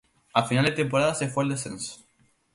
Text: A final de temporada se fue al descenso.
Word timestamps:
A 0.33 0.41
final 0.41 0.65
de 0.65 0.71
temporada 0.71 1.13
se 1.13 1.27
fue 1.29 1.43
al 1.43 1.51
descenso. 1.51 2.03